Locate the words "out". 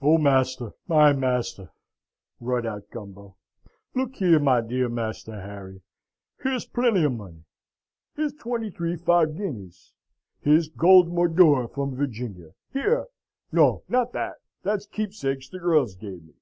2.64-2.88